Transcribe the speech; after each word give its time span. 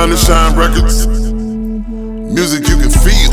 Shine 0.00 0.08
to 0.08 0.16
Shine 0.16 0.56
Records. 0.56 1.06
Music 1.06 2.66
you 2.68 2.76
can 2.78 2.88
feel. 2.88 3.29